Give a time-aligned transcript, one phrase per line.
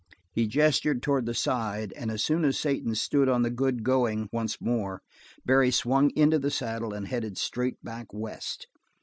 [0.33, 4.29] He gestured toward the side, and as soon as Satan stood on the good going
[4.33, 5.03] once more,
[5.45, 8.65] Barry swung into the saddle and headed straight back west.